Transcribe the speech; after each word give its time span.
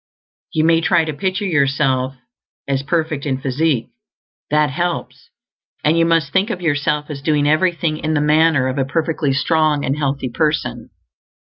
You 0.51 0.63
may 0.63 0.81
TRY 0.81 1.05
to 1.05 1.13
picture 1.13 1.45
yourself 1.45 2.15
as 2.67 2.81
perfect 2.81 3.27
in 3.27 3.39
physique; 3.39 3.89
that 4.49 4.71
helps; 4.71 5.29
and 5.83 5.95
you 5.95 6.07
MUST 6.07 6.33
think 6.33 6.49
of 6.49 6.59
yourself 6.59 7.11
as 7.11 7.21
doing 7.21 7.47
everything 7.47 7.97
in 7.97 8.15
the 8.15 8.19
manner 8.19 8.67
of 8.67 8.79
a 8.79 8.85
perfectly 8.85 9.31
strong 9.31 9.85
and 9.85 9.95
healthy 9.95 10.29
person. 10.29 10.89